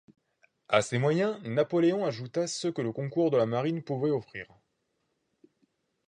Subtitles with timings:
[0.67, 4.47] À ces moyens Napoléon ajouta ceux que le concours de la marine pouvait offrir.